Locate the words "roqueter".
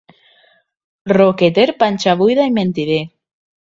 1.19-1.69